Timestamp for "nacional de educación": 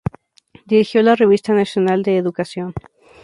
1.53-2.73